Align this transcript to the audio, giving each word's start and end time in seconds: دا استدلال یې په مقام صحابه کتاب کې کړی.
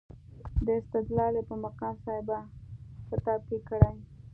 دا 0.65 0.73
استدلال 0.81 1.33
یې 1.37 1.43
په 1.49 1.55
مقام 1.63 1.95
صحابه 2.03 2.39
کتاب 3.09 3.39
کې 3.49 3.57
کړی. 3.67 3.91